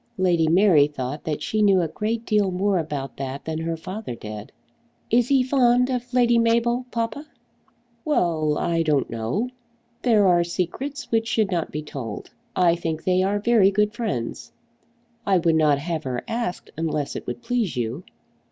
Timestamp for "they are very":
13.03-13.69